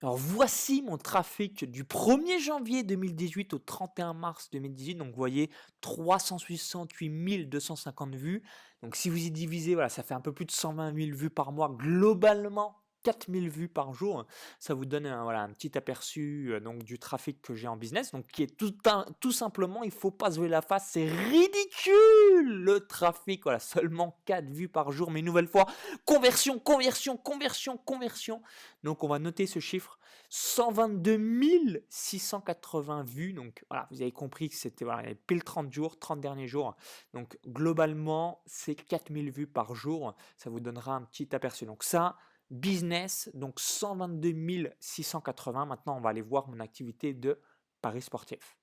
alors 0.00 0.16
voici 0.16 0.82
mon 0.82 0.96
trafic 0.96 1.64
du 1.64 1.82
1er 1.82 2.38
janvier 2.38 2.84
2018 2.84 3.52
au 3.54 3.58
31 3.58 4.14
mars 4.14 4.48
2018. 4.50 4.94
Donc 4.94 5.08
vous 5.08 5.16
voyez 5.16 5.50
368 5.80 7.46
250 7.46 8.14
vues. 8.14 8.42
Donc 8.82 8.94
si 8.94 9.10
vous 9.10 9.18
y 9.18 9.32
divisez, 9.32 9.74
voilà, 9.74 9.88
ça 9.88 10.04
fait 10.04 10.14
un 10.14 10.20
peu 10.20 10.32
plus 10.32 10.44
de 10.44 10.52
120 10.52 10.94
000 10.94 11.16
vues 11.16 11.30
par 11.30 11.50
mois 11.50 11.74
globalement 11.76 12.76
4000 13.02 13.48
vues 13.48 13.68
par 13.68 13.92
jour. 13.94 14.26
Ça 14.58 14.74
vous 14.74 14.84
donne 14.84 15.06
un, 15.06 15.48
petit 15.50 15.76
aperçu 15.76 16.52
du 16.84 16.98
trafic 16.98 17.40
que 17.42 17.54
j'ai 17.54 17.68
en 17.68 17.76
business. 17.76 18.12
Donc, 18.12 18.26
qui 18.26 18.46
tout, 18.46 18.74
tout 19.20 19.32
simplement, 19.32 19.82
il 19.82 19.90
faut 19.90 20.10
pas 20.10 20.30
se 20.32 20.40
la 20.40 20.62
face. 20.62 20.90
C'est 20.92 21.06
ridicule 21.06 22.62
le 22.64 22.86
trafic. 22.86 23.42
Voilà, 23.42 23.58
seulement 23.58 24.18
4 24.26 24.50
vues 24.50 24.68
par 24.68 24.92
jour. 24.92 25.10
Mais 25.10 25.20
une 25.20 25.26
nouvelle 25.26 25.48
fois, 25.48 25.66
conversion, 26.04 26.58
conversion, 26.58 27.16
conversion, 27.16 27.76
conversion. 27.76 28.42
Donc, 28.82 29.04
on 29.04 29.08
va 29.08 29.18
noter 29.18 29.46
ce 29.46 29.58
chiffre 29.58 29.98
122 30.30 31.84
680 31.88 33.02
vues. 33.02 33.32
Donc, 33.32 33.64
voilà, 33.70 33.86
vous 33.90 34.02
avez 34.02 34.12
compris 34.12 34.48
que 34.48 34.54
c'était 34.54 34.84
voilà, 34.84 35.14
pile 35.26 35.42
30 35.42 35.72
jours, 35.72 35.98
30 35.98 36.20
derniers 36.20 36.48
jours. 36.48 36.76
Donc, 37.14 37.38
globalement, 37.46 38.42
c'est 38.46 38.74
4000 38.74 39.30
vues 39.30 39.46
par 39.46 39.74
jour. 39.74 40.14
Ça 40.36 40.50
vous 40.50 40.60
donnera 40.60 40.94
un 40.94 41.02
petit 41.02 41.34
aperçu. 41.34 41.64
Donc, 41.64 41.82
ça, 41.82 42.16
business, 42.50 43.30
donc 43.34 43.60
122 43.60 44.70
680. 44.80 45.66
Maintenant, 45.66 45.96
on 45.96 46.00
va 46.00 46.10
aller 46.10 46.22
voir 46.22 46.48
mon 46.48 46.60
activité 46.60 47.14
de 47.14 47.40
paris 47.80 48.02
sportif. 48.02 48.56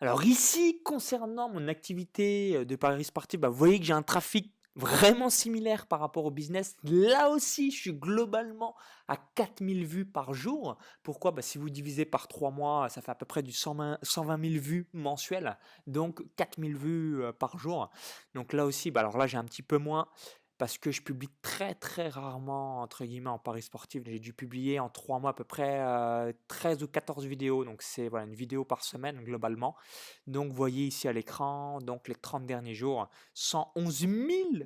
Alors 0.00 0.22
ici, 0.22 0.80
concernant 0.84 1.48
mon 1.48 1.66
activité 1.66 2.56
euh, 2.56 2.64
de 2.64 2.76
paris 2.76 3.04
sportif, 3.04 3.40
bah, 3.40 3.48
vous 3.48 3.56
voyez 3.56 3.80
que 3.80 3.84
j'ai 3.84 3.92
un 3.92 4.02
trafic 4.02 4.54
vraiment 4.76 5.28
similaire 5.28 5.88
par 5.88 5.98
rapport 5.98 6.24
au 6.24 6.30
business. 6.30 6.76
Là 6.84 7.30
aussi, 7.30 7.72
je 7.72 7.76
suis 7.80 7.92
globalement 7.92 8.76
à 9.08 9.16
4000 9.16 9.84
vues 9.84 10.06
par 10.06 10.34
jour. 10.34 10.78
Pourquoi? 11.02 11.32
Bah, 11.32 11.42
Si 11.42 11.58
vous 11.58 11.68
divisez 11.68 12.04
par 12.04 12.28
3 12.28 12.52
mois, 12.52 12.88
ça 12.88 13.02
fait 13.02 13.10
à 13.10 13.16
peu 13.16 13.26
près 13.26 13.42
du 13.42 13.50
120, 13.50 13.98
000 14.04 14.38
vues 14.62 14.88
mensuelles. 14.92 15.58
Donc 15.88 16.22
4000 16.36 16.76
vues 16.76 17.22
euh, 17.24 17.32
par 17.32 17.58
jour. 17.58 17.90
Donc 18.34 18.52
là 18.52 18.64
aussi, 18.64 18.92
bah, 18.92 19.00
alors 19.00 19.18
là 19.18 19.26
j'ai 19.26 19.36
un 19.36 19.44
petit 19.44 19.62
peu 19.62 19.78
moins 19.78 20.06
parce 20.58 20.76
que 20.76 20.90
je 20.90 21.00
publie 21.00 21.30
très 21.40 21.74
très 21.74 22.08
rarement 22.08 22.82
entre 22.82 23.04
guillemets 23.04 23.30
en 23.30 23.38
paris 23.38 23.62
sportif. 23.62 24.02
J'ai 24.04 24.18
dû 24.18 24.32
publier 24.32 24.80
en 24.80 24.88
trois 24.88 25.20
mois 25.20 25.30
à 25.30 25.34
peu 25.34 25.44
près 25.44 25.80
13 26.48 26.82
ou 26.82 26.88
14 26.88 27.24
vidéos, 27.26 27.64
donc 27.64 27.82
c'est 27.82 28.08
voilà, 28.08 28.26
une 28.26 28.34
vidéo 28.34 28.64
par 28.64 28.82
semaine 28.82 29.22
globalement. 29.22 29.76
Donc 30.26 30.50
vous 30.50 30.56
voyez 30.56 30.86
ici 30.86 31.08
à 31.08 31.12
l'écran, 31.12 31.78
donc 31.78 32.08
les 32.08 32.14
30 32.14 32.44
derniers 32.44 32.74
jours, 32.74 33.08
111 33.34 34.06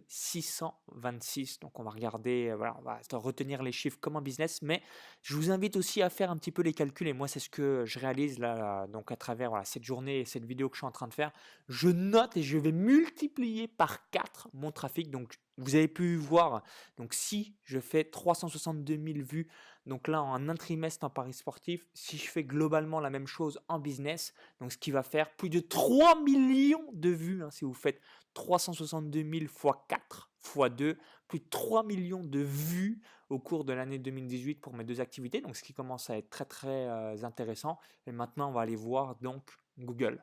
626. 0.09 1.61
Donc 1.61 1.79
on 1.79 1.85
va 1.85 1.91
regarder, 1.91 2.55
voilà, 2.57 2.77
on 2.79 2.83
va 2.83 3.01
retenir 3.13 3.63
les 3.63 3.73
chiffres 3.73 3.99
comme 4.01 4.17
un 4.17 4.23
business, 4.23 4.63
mais 4.63 4.83
je 5.21 5.37
vous 5.37 5.51
invite 5.51 5.77
aussi 5.77 6.03
à 6.03 6.09
faire 6.09 6.31
un 6.31 6.37
petit 6.39 6.53
peu 6.53 6.63
les 6.63 6.73
calculs 6.73 7.09
et 7.09 7.13
moi 7.13 7.29
c'est 7.29 7.41
ce 7.41 7.51
que 7.51 7.85
je 7.85 7.99
réalise 7.99 8.39
là, 8.39 8.87
donc 8.87 9.13
à 9.13 9.17
travers 9.17 9.51
voilà, 9.51 9.65
cette 9.65 9.85
journée 9.85 10.21
et 10.21 10.25
cette 10.25 10.45
vidéo 10.45 10.69
que 10.69 10.77
je 10.77 10.81
suis 10.81 10.87
en 10.87 10.93
train 10.93 11.09
de 11.09 11.15
faire. 11.15 11.33
Je 11.69 11.89
note 11.89 12.37
et 12.37 12.43
je 12.43 12.57
vais 12.57 12.73
multiplier 12.73 13.69
par 13.69 14.11
4 14.11 14.49
mon 14.55 14.73
trafic, 14.73 15.11
donc 15.11 15.35
vous 15.62 15.75
avez 15.75 15.88
pu 15.88 16.16
voir, 16.16 16.62
donc 16.97 17.14
si 17.14 17.57
je 17.64 17.78
fais 17.78 18.04
362 18.04 18.95
000 18.95 19.26
vues, 19.26 19.49
donc 19.87 20.09
là 20.09 20.23
en 20.23 20.49
un 20.49 20.54
trimestre 20.54 21.04
en 21.04 21.11
paris 21.11 21.33
sportif, 21.33 21.87
si 21.95 22.16
je 22.16 22.28
fais 22.28 22.45
globalement 22.45 23.00
la 23.00 23.11
même 23.11 23.26
chose 23.26 23.61
en 23.69 23.78
business, 23.78 24.33
donc 24.61 24.73
ce 24.73 24.78
qui 24.78 24.90
va 24.90 25.02
faire 25.02 25.35
plus 25.37 25.50
de 25.50 25.61
3 25.61 26.21
millions 26.23 26.85
de 26.92 27.11
vues, 27.11 27.42
hein, 27.42 27.50
si 27.50 27.64
vous 27.64 27.75
faites 27.75 28.00
362 28.35 29.23
000 29.23 29.47
fois 29.49 29.85
4 29.88 30.31
fois 30.38 30.69
2, 30.69 30.99
plus 31.28 31.40
de 31.40 31.49
3 31.49 31.85
millions 31.85 32.25
de 32.25 32.40
vues 32.40 33.00
au 33.28 33.38
cours 33.38 33.64
de 33.64 33.73
l'année 33.73 33.99
2018 33.99 34.57
pour 34.57 34.75
mes 34.75 34.85
deux 34.85 35.00
activités, 35.00 35.40
donc 35.40 35.57
ce 35.57 35.62
qui 35.62 35.73
commence 35.73 36.11
à 36.11 36.19
être 36.19 36.31
très 36.31 36.45
très 36.45 36.88
euh, 36.88 37.25
intéressant. 37.25 37.78
Et 38.07 38.12
maintenant 38.12 38.50
on 38.50 38.52
va 38.52 38.62
aller 38.62 38.76
voir 38.76 39.16
donc 39.21 39.42
Google. 39.78 40.23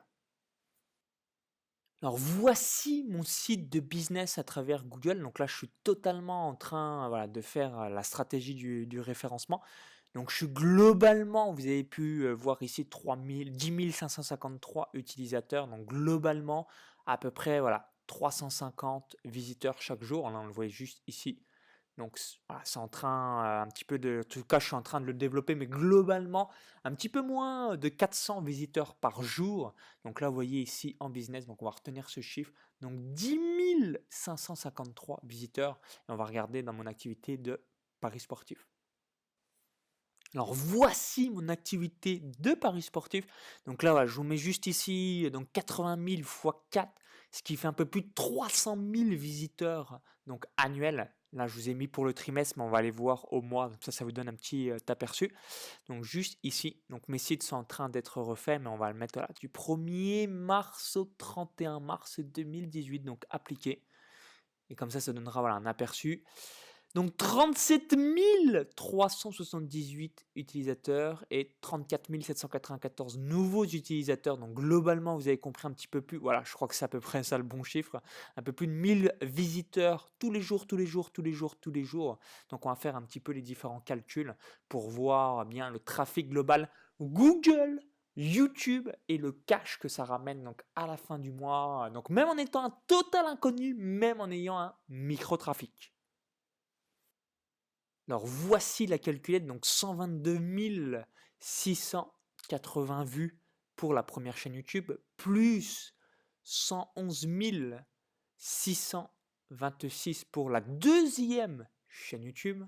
Alors 2.02 2.16
voici 2.16 3.04
mon 3.10 3.22
site 3.22 3.68
de 3.70 3.78
business 3.78 4.38
à 4.38 4.44
travers 4.44 4.84
Google. 4.84 5.20
Donc 5.20 5.38
là, 5.38 5.46
je 5.46 5.54
suis 5.54 5.68
totalement 5.84 6.48
en 6.48 6.54
train 6.54 7.26
de 7.28 7.40
faire 7.42 7.78
euh, 7.78 7.88
la 7.90 8.02
stratégie 8.02 8.54
du, 8.54 9.00
référencement. 9.00 9.60
Donc 10.14 10.30
je 10.30 10.36
suis 10.36 10.48
globalement, 10.48 11.52
vous 11.52 11.66
avez 11.66 11.84
pu 11.84 12.22
euh, 12.22 12.32
voir 12.32 12.62
ici 12.62 12.86
3000, 12.86 13.52
10 13.52 13.92
553 13.92 14.90
utilisateurs. 14.94 15.68
Donc 15.68 15.86
globalement, 15.86 16.66
à 17.04 17.18
peu 17.18 17.30
près 17.30 17.60
voilà, 17.60 17.92
350 18.06 19.16
visiteurs 19.26 19.80
chaque 19.82 20.02
jour. 20.02 20.24
On 20.24 20.46
le 20.46 20.52
voit 20.52 20.68
juste 20.68 21.02
ici. 21.06 21.42
Donc 21.98 22.18
c'est 22.64 22.78
en 22.78 22.88
train 22.88 23.44
euh, 23.44 23.62
un 23.62 23.66
petit 23.66 23.84
peu 23.84 23.98
de, 23.98 24.22
en 24.24 24.28
tout 24.28 24.44
cas 24.44 24.58
je 24.58 24.66
suis 24.66 24.74
en 24.74 24.82
train 24.82 25.00
de 25.00 25.06
le 25.06 25.12
développer, 25.12 25.54
mais 25.54 25.66
globalement 25.66 26.50
un 26.84 26.94
petit 26.94 27.08
peu 27.08 27.20
moins 27.20 27.76
de 27.76 27.88
400 27.88 28.40
visiteurs 28.42 28.94
par 28.94 29.22
jour. 29.22 29.74
Donc 30.04 30.20
là 30.20 30.28
vous 30.28 30.34
voyez 30.34 30.62
ici 30.62 30.96
en 31.00 31.10
business, 31.10 31.46
donc 31.46 31.60
on 31.62 31.66
va 31.66 31.72
retenir 31.72 32.08
ce 32.08 32.20
chiffre. 32.20 32.52
Donc 32.80 32.94
10 33.12 33.38
553 34.08 35.20
visiteurs 35.24 35.78
et 36.08 36.12
on 36.12 36.16
va 36.16 36.24
regarder 36.24 36.62
dans 36.62 36.72
mon 36.72 36.86
activité 36.86 37.36
de 37.36 37.62
paris 38.00 38.20
sportif. 38.20 38.66
Alors 40.34 40.54
voici 40.54 41.28
mon 41.30 41.48
activité 41.48 42.20
de 42.20 42.54
paris 42.54 42.82
sportif. 42.82 43.26
Donc 43.66 43.82
là, 43.82 44.06
je 44.06 44.14
vous 44.14 44.22
mets 44.22 44.36
juste 44.36 44.66
ici 44.66 45.28
donc 45.32 45.50
80 45.52 45.96
000 45.96 46.08
x 46.20 46.46
4, 46.70 46.92
ce 47.32 47.42
qui 47.42 47.56
fait 47.56 47.66
un 47.66 47.72
peu 47.72 47.84
plus 47.84 48.02
de 48.02 48.10
300 48.14 48.76
000 48.76 49.10
visiteurs 49.10 50.00
donc 50.26 50.46
annuels. 50.56 51.12
Là, 51.32 51.46
je 51.46 51.54
vous 51.54 51.68
ai 51.68 51.74
mis 51.74 51.86
pour 51.86 52.04
le 52.04 52.12
trimestre, 52.12 52.54
mais 52.58 52.64
on 52.64 52.70
va 52.70 52.78
aller 52.78 52.90
voir 52.90 53.32
au 53.32 53.40
mois. 53.40 53.70
ça, 53.80 53.92
ça 53.92 54.04
vous 54.04 54.10
donne 54.10 54.28
un 54.28 54.34
petit 54.34 54.70
euh, 54.70 54.78
aperçu. 54.88 55.32
Donc 55.88 56.02
juste 56.02 56.38
ici, 56.42 56.82
donc 56.90 57.08
mes 57.08 57.18
sites 57.18 57.44
sont 57.44 57.56
en 57.56 57.64
train 57.64 57.88
d'être 57.88 58.20
refaits, 58.20 58.60
mais 58.60 58.68
on 58.68 58.76
va 58.76 58.90
le 58.90 58.98
mettre 58.98 59.20
du 59.38 59.48
1er 59.48 60.26
mars 60.28 60.96
au 60.96 61.04
31 61.18 61.78
mars 61.80 62.18
2018, 62.18 63.00
donc 63.00 63.24
appliqué. 63.30 63.84
Et 64.70 64.74
comme 64.74 64.90
ça, 64.90 65.00
ça 65.00 65.12
donnera 65.12 65.48
un 65.50 65.66
aperçu. 65.66 66.24
Donc 66.96 67.16
37 67.16 67.94
378 68.74 70.26
utilisateurs 70.34 71.24
et 71.30 71.54
34 71.60 72.10
794 72.20 73.16
nouveaux 73.16 73.64
utilisateurs. 73.64 74.38
Donc 74.38 74.54
globalement, 74.54 75.14
vous 75.14 75.28
avez 75.28 75.38
compris 75.38 75.68
un 75.68 75.72
petit 75.72 75.86
peu 75.86 76.00
plus. 76.00 76.18
Voilà, 76.18 76.42
je 76.44 76.52
crois 76.52 76.66
que 76.66 76.74
c'est 76.74 76.84
à 76.84 76.88
peu 76.88 76.98
près 76.98 77.22
ça 77.22 77.38
le 77.38 77.44
bon 77.44 77.62
chiffre. 77.62 78.02
Un 78.36 78.42
peu 78.42 78.52
plus 78.52 78.66
de 78.66 78.72
1000 78.72 79.14
visiteurs 79.22 80.10
tous 80.18 80.32
les 80.32 80.40
jours, 80.40 80.66
tous 80.66 80.76
les 80.76 80.86
jours, 80.86 81.12
tous 81.12 81.22
les 81.22 81.32
jours, 81.32 81.54
tous 81.60 81.70
les 81.70 81.84
jours. 81.84 82.18
Donc 82.48 82.66
on 82.66 82.70
va 82.70 82.74
faire 82.74 82.96
un 82.96 83.02
petit 83.02 83.20
peu 83.20 83.30
les 83.30 83.42
différents 83.42 83.80
calculs 83.80 84.34
pour 84.68 84.90
voir 84.90 85.46
bien 85.46 85.70
le 85.70 85.78
trafic 85.78 86.28
global 86.28 86.68
Google, 87.00 87.80
YouTube 88.16 88.90
et 89.08 89.16
le 89.16 89.30
cash 89.30 89.78
que 89.78 89.86
ça 89.86 90.04
ramène 90.04 90.42
donc 90.42 90.62
à 90.74 90.88
la 90.88 90.96
fin 90.96 91.20
du 91.20 91.30
mois. 91.30 91.88
Donc 91.94 92.10
même 92.10 92.28
en 92.28 92.36
étant 92.36 92.64
un 92.64 92.76
total 92.88 93.26
inconnu, 93.26 93.74
même 93.74 94.20
en 94.20 94.28
ayant 94.28 94.58
un 94.58 94.74
micro-trafic. 94.88 95.94
Alors 98.10 98.26
voici 98.26 98.88
la 98.88 98.98
calculette, 98.98 99.46
donc 99.46 99.64
122 99.64 101.00
680 101.38 103.04
vues 103.04 103.38
pour 103.76 103.94
la 103.94 104.02
première 104.02 104.36
chaîne 104.36 104.54
YouTube, 104.54 104.90
plus 105.16 105.94
111 106.42 107.28
626 108.36 110.24
pour 110.24 110.50
la 110.50 110.60
deuxième 110.60 111.68
chaîne 111.88 112.24
YouTube, 112.24 112.64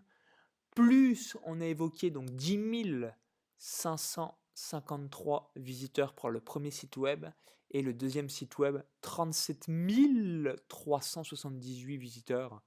plus 0.76 1.36
on 1.42 1.60
a 1.60 1.66
évoqué 1.66 2.12
donc 2.12 2.30
10 2.30 3.06
553 3.58 5.50
visiteurs 5.56 6.14
pour 6.14 6.30
le 6.30 6.40
premier 6.40 6.70
site 6.70 6.96
web 6.96 7.26
et 7.72 7.82
le 7.82 7.92
deuxième 7.92 8.30
site 8.30 8.58
web 8.58 8.80
37 9.00 9.68
378 10.68 11.96
visiteurs 11.96 12.62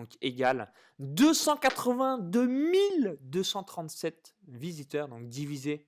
donc 0.00 0.16
égal 0.22 0.72
282 0.98 3.18
237 3.20 4.34
visiteurs, 4.48 5.08
donc 5.08 5.28
divisé 5.28 5.86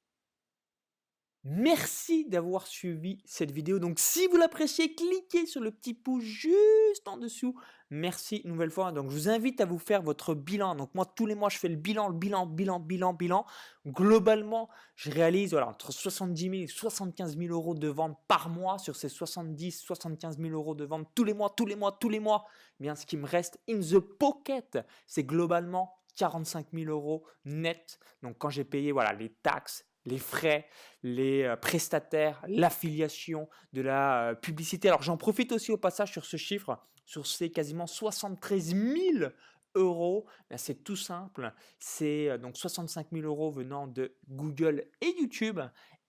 Merci 1.44 2.26
d'avoir 2.26 2.68
suivi 2.68 3.20
cette 3.26 3.52
vidéo. 3.52 3.80
Donc 3.80 3.98
si 3.98 4.28
vous 4.28 4.38
l'appréciez, 4.38 4.94
cliquez 4.94 5.48
sur 5.48 5.62
le 5.62 5.72
petit 5.72 5.96
pouce 5.96 6.24
juste 6.24 7.08
en 7.08 7.18
dessous. 7.18 7.60
Merci 7.93 8.38
une 8.45 8.51
nouvelle 8.51 8.71
fois. 8.71 8.93
Donc 8.93 9.10
je 9.10 9.15
vous 9.15 9.27
invite 9.27 9.60
à 9.60 9.65
vous 9.65 9.77
faire 9.77 10.01
votre 10.01 10.34
bilan. 10.34 10.75
Donc 10.75 10.95
moi 10.95 11.06
tous 11.06 11.25
les 11.25 11.36
mois 11.36 11.49
je 11.49 11.58
fais 11.58 11.67
le 11.67 11.75
bilan, 11.75 12.08
le 12.08 12.15
bilan, 12.15 12.45
bilan, 12.45 12.80
bilan, 12.80 13.13
bilan. 13.13 13.45
Globalement, 13.86 14.69
je 14.95 15.12
réalise 15.12 15.51
voilà, 15.51 15.67
entre 15.67 15.91
70 15.91 16.41
000 16.41 16.54
et 16.54 16.67
75 16.67 17.38
000 17.38 17.54
euros 17.54 17.75
de 17.75 17.89
vente 17.89 18.17
par 18.30 18.47
mois 18.47 18.80
sur 18.80 18.95
ces 18.95 19.10
70 19.10 19.82
75 19.82 20.38
000 20.39 20.54
euros 20.54 20.73
de 20.73 20.86
vente 20.86 21.10
tous 21.13 21.25
les 21.25 21.34
mois, 21.34 21.49
tous 21.49 21.65
les 21.65 21.75
mois, 21.75 21.91
tous 21.99 22.08
les 22.08 22.21
mois. 22.21 22.45
Eh 22.80 22.84
bien 22.84 22.95
ce 22.95 23.06
qui 23.06 23.17
me 23.17 23.27
reste 23.27 23.60
in 23.69 23.82
the 23.82 23.99
pocket, 23.99 24.80
c'est 25.06 25.25
globalement 25.25 25.93
45 26.15 26.67
000 26.73 26.89
euros 26.89 27.25
net. 27.43 27.99
Donc 28.23 28.38
quand 28.38 28.49
j'ai 28.49 28.63
payé 28.63 28.93
voilà 28.93 29.12
les 29.12 29.34
taxes, 29.43 29.86
les 30.06 30.17
frais, 30.17 30.67
les 31.04 31.43
euh, 31.43 31.56
prestataires, 31.56 32.41
l'affiliation, 32.47 33.49
de 33.73 33.82
la 33.82 34.30
euh, 34.30 34.36
publicité. 34.36 34.88
Alors 34.88 35.01
j'en 35.01 35.17
profite 35.17 35.51
aussi 35.51 35.71
au 35.71 35.77
passage 35.77 36.12
sur 36.12 36.25
ce 36.25 36.38
chiffre, 36.38 36.80
sur 37.06 37.28
ces 37.28 37.52
quasiment 37.52 37.88
73 37.88 38.76
000 38.76 39.32
euros. 39.76 40.26
Ben, 40.50 40.58
c'est 40.58 40.84
tout 40.84 40.96
simple, 40.96 41.54
c'est 41.80 42.30
euh, 42.30 42.38
donc 42.38 42.58
65 42.58 43.08
000 43.12 43.26
euros 43.26 43.52
venant 43.52 43.88
de 43.88 44.16
Google 44.30 44.86
et 45.02 45.16
YouTube. 45.20 45.60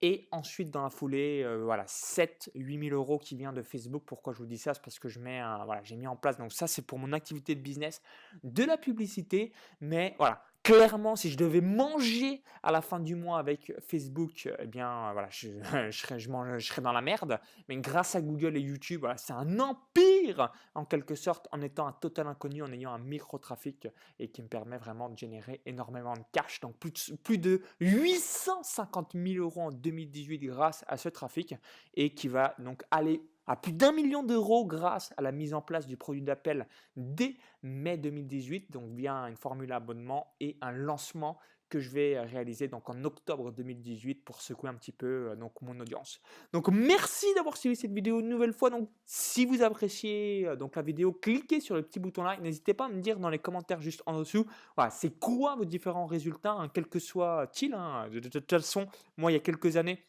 Et 0.04 0.26
ensuite, 0.32 0.72
dans 0.72 0.82
la 0.82 0.90
foulée, 0.90 1.46
voilà, 1.62 1.84
7 1.86 2.50
8 2.56 2.88
000 2.88 2.96
euros 2.96 3.20
qui 3.20 3.36
vient 3.36 3.52
de 3.52 3.62
Facebook. 3.62 4.02
Pourquoi 4.04 4.32
je 4.32 4.38
vous 4.38 4.46
dis 4.46 4.58
ça? 4.58 4.74
C'est 4.74 4.82
parce 4.82 4.98
que 4.98 5.06
voilà, 5.06 5.80
j'ai 5.84 5.94
mis 5.94 6.08
en 6.08 6.16
place. 6.16 6.36
Donc 6.38 6.52
ça, 6.52 6.66
c'est 6.66 6.82
pour 6.82 6.98
mon 6.98 7.12
activité 7.12 7.54
de 7.54 7.60
business, 7.60 8.02
de 8.42 8.64
la 8.64 8.76
publicité. 8.76 9.52
Mais 9.80 10.16
voilà, 10.18 10.42
clairement, 10.62 11.16
si 11.16 11.30
je 11.30 11.36
devais 11.36 11.60
manger 11.60 12.42
à 12.62 12.70
la 12.70 12.80
fin 12.80 13.00
du 13.00 13.14
mois 13.14 13.38
avec 13.38 13.72
Facebook, 13.80 14.48
eh 14.58 14.66
bien, 14.66 15.12
voilà, 15.12 15.28
je, 15.30 15.48
serais, 15.90 16.18
je, 16.18 16.28
serais, 16.66 16.82
dans 16.82 16.92
la 16.92 17.00
merde. 17.00 17.40
Mais 17.68 17.76
grâce 17.76 18.14
à 18.14 18.20
Google 18.20 18.56
et 18.56 18.60
YouTube, 18.60 19.06
c'est 19.16 19.32
un 19.32 19.58
empire 19.58 20.52
en 20.74 20.84
quelque 20.84 21.14
sorte, 21.14 21.48
en 21.52 21.60
étant 21.60 21.86
un 21.86 21.92
total 21.92 22.26
inconnu, 22.26 22.62
en 22.62 22.72
ayant 22.72 22.92
un 22.92 22.98
micro-trafic 22.98 23.88
et 24.18 24.28
qui 24.28 24.42
me 24.42 24.48
permet 24.48 24.78
vraiment 24.78 25.08
de 25.08 25.18
générer 25.18 25.60
énormément 25.66 26.14
de 26.14 26.22
cash. 26.32 26.60
Donc 26.60 26.76
plus 26.76 26.92
de, 27.10 27.16
plus 27.16 27.38
de 27.38 27.62
850 27.80 29.12
000 29.14 29.44
euros 29.44 29.62
en 29.62 29.72
2018 29.72 30.38
grâce 30.40 30.84
à 30.86 30.96
ce 30.96 31.08
trafic 31.08 31.54
et 31.94 32.14
qui 32.14 32.28
va 32.28 32.54
donc 32.58 32.82
aller 32.90 33.22
à 33.46 33.56
plus 33.56 33.72
d'un 33.72 33.92
million 33.92 34.22
d'euros 34.22 34.66
grâce 34.66 35.12
à 35.16 35.22
la 35.22 35.32
mise 35.32 35.54
en 35.54 35.62
place 35.62 35.86
du 35.86 35.96
produit 35.96 36.22
d'appel 36.22 36.66
dès 36.96 37.36
mai 37.62 37.96
2018, 37.96 38.70
donc 38.70 38.90
via 38.92 39.14
une 39.28 39.36
formule 39.36 39.72
abonnement 39.72 40.34
et 40.40 40.56
un 40.60 40.72
lancement 40.72 41.38
que 41.72 41.80
je 41.80 41.88
vais 41.88 42.20
réaliser 42.20 42.68
donc 42.68 42.90
en 42.90 43.02
octobre 43.02 43.50
2018 43.50 44.26
pour 44.26 44.42
secouer 44.42 44.68
un 44.68 44.74
petit 44.74 44.92
peu 44.92 45.30
euh, 45.30 45.36
donc 45.36 45.54
mon 45.62 45.80
audience. 45.80 46.20
Donc 46.52 46.68
merci 46.68 47.24
d'avoir 47.34 47.56
suivi 47.56 47.74
cette 47.76 47.94
vidéo 47.94 48.20
une 48.20 48.28
nouvelle 48.28 48.52
fois. 48.52 48.68
Donc 48.68 48.90
si 49.06 49.46
vous 49.46 49.62
appréciez 49.62 50.46
euh, 50.46 50.54
donc 50.54 50.76
la 50.76 50.82
vidéo, 50.82 51.12
cliquez 51.12 51.60
sur 51.60 51.74
le 51.74 51.82
petit 51.82 51.98
bouton 51.98 52.24
like. 52.24 52.42
N'hésitez 52.42 52.74
pas 52.74 52.84
à 52.84 52.88
me 52.90 53.00
dire 53.00 53.18
dans 53.18 53.30
les 53.30 53.38
commentaires 53.38 53.80
juste 53.80 54.02
en 54.04 54.18
dessous. 54.18 54.44
Voilà, 54.76 54.90
c'est 54.90 55.18
quoi 55.18 55.56
vos 55.56 55.64
différents 55.64 56.04
résultats, 56.04 56.52
hein, 56.52 56.68
quel 56.68 56.86
que 56.88 56.98
soit-il. 56.98 57.72
Hein. 57.72 58.10
De 58.10 58.20
toute 58.20 58.50
façon, 58.50 58.86
moi 59.16 59.30
il 59.30 59.34
y 59.34 59.38
a 59.38 59.40
quelques 59.40 59.78
années 59.78 60.04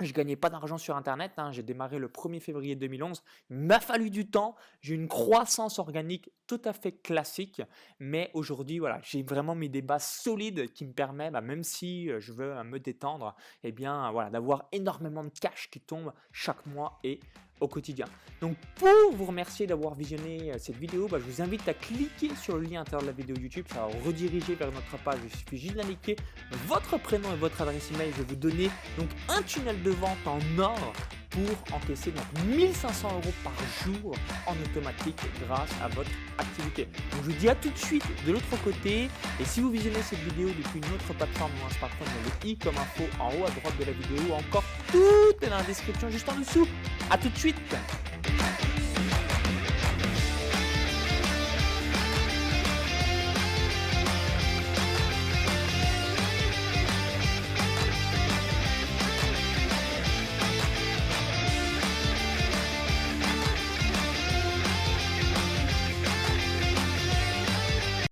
Je 0.00 0.12
gagnais 0.12 0.36
pas 0.36 0.48
d'argent 0.48 0.78
sur 0.78 0.96
Internet. 0.96 1.32
hein, 1.38 1.50
J'ai 1.50 1.64
démarré 1.64 1.98
le 1.98 2.06
1er 2.06 2.38
février 2.38 2.76
2011. 2.76 3.20
Il 3.50 3.56
m'a 3.56 3.80
fallu 3.80 4.10
du 4.10 4.30
temps. 4.30 4.54
J'ai 4.80 4.94
une 4.94 5.08
croissance 5.08 5.80
organique 5.80 6.30
tout 6.46 6.60
à 6.64 6.72
fait 6.72 6.92
classique. 6.92 7.62
Mais 7.98 8.30
aujourd'hui, 8.32 8.78
voilà, 8.78 9.00
j'ai 9.02 9.24
vraiment 9.24 9.56
mis 9.56 9.68
des 9.68 9.82
bases 9.82 10.06
solides 10.06 10.72
qui 10.72 10.86
me 10.86 10.92
permettent, 10.92 11.32
bah, 11.32 11.40
même 11.40 11.64
si 11.64 12.12
euh, 12.12 12.20
je 12.20 12.32
veux 12.32 12.56
euh, 12.56 12.62
me 12.62 12.78
détendre, 12.78 13.34
eh 13.64 13.72
bien, 13.72 14.12
voilà, 14.12 14.30
d'avoir 14.30 14.68
énormément 14.70 15.24
de 15.24 15.30
cash 15.30 15.68
qui 15.68 15.80
tombe 15.80 16.12
chaque 16.30 16.64
mois 16.66 17.00
et 17.02 17.18
au 17.60 17.68
quotidien. 17.68 18.06
Donc 18.40 18.56
pour 18.76 19.12
vous 19.12 19.24
remercier 19.24 19.66
d'avoir 19.66 19.94
visionné 19.94 20.52
euh, 20.52 20.56
cette 20.58 20.76
vidéo, 20.76 21.08
bah, 21.08 21.18
je 21.18 21.30
vous 21.30 21.42
invite 21.42 21.68
à 21.68 21.74
cliquer 21.74 22.34
sur 22.36 22.56
le 22.56 22.64
lien 22.64 22.80
à 22.80 22.84
l'intérieur 22.84 23.02
de 23.02 23.06
la 23.06 23.12
vidéo 23.12 23.36
YouTube, 23.36 23.66
ça 23.68 23.86
va 23.86 24.04
rediriger 24.04 24.54
vers 24.54 24.72
notre 24.72 24.96
page, 25.02 25.18
il 25.24 25.30
suffit 25.30 25.58
juste 25.58 25.76
d'indiquer 25.76 26.16
votre 26.66 26.98
prénom 26.98 27.32
et 27.32 27.36
votre 27.36 27.60
adresse 27.60 27.90
email, 27.94 28.10
je 28.12 28.22
vais 28.22 28.28
vous 28.28 28.36
donner 28.36 28.70
donc 28.96 29.08
un 29.28 29.42
tunnel 29.42 29.82
de 29.82 29.90
vente 29.90 30.26
en 30.26 30.38
or 30.58 30.92
pour 31.30 31.76
encaisser 31.76 32.10
donc 32.10 32.24
1500 32.46 33.08
euros 33.08 33.34
par 33.44 33.52
jour 33.84 34.14
en 34.46 34.52
automatique 34.64 35.20
grâce 35.46 35.70
à 35.82 35.88
votre 35.88 36.10
activité. 36.38 36.84
Donc 37.12 37.22
je 37.24 37.30
vous 37.30 37.36
dis 37.38 37.48
à 37.48 37.54
tout 37.54 37.70
de 37.70 37.78
suite 37.78 38.04
de 38.26 38.32
l'autre 38.32 38.62
côté 38.64 39.08
et 39.40 39.44
si 39.44 39.60
vous 39.60 39.70
visionnez 39.70 40.02
cette 40.02 40.20
vidéo 40.20 40.48
depuis 40.48 40.78
une 40.78 40.94
autre 40.94 41.12
plateforme 41.14 41.52
ou 41.62 41.66
un 41.66 41.74
smartphone, 41.74 42.08
le 42.24 42.48
i 42.48 42.56
comme 42.56 42.76
info 42.76 43.04
en 43.20 43.28
haut 43.28 43.46
à 43.46 43.50
droite 43.50 43.78
de 43.78 43.84
la 43.84 43.92
vidéo 43.92 44.30
ou 44.30 44.34
encore 44.34 44.64
tout 44.90 45.44
est 45.44 45.48
dans 45.48 45.58
la 45.58 45.62
description 45.64 46.08
juste 46.10 46.28
en 46.28 46.36
dessous. 46.36 46.66
A 47.10 47.18
tout 47.18 47.28
de 47.28 47.38
suite 47.38 47.56